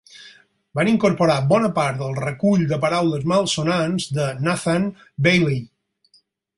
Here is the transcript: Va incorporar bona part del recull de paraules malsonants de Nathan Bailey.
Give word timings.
Va 0.79 0.85
incorporar 0.93 1.35
bona 1.51 1.69
part 1.75 2.01
del 2.01 2.17
recull 2.25 2.65
de 2.73 2.81
paraules 2.87 3.29
malsonants 3.35 4.11
de 4.19 4.29
Nathan 4.51 4.93
Bailey. 5.29 5.67